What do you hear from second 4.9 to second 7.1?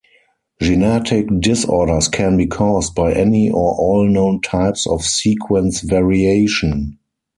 sequence variation.